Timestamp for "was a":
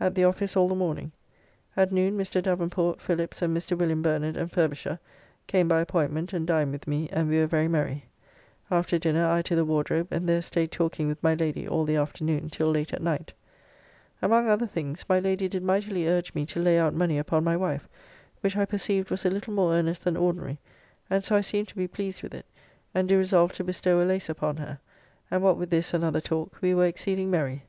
19.10-19.30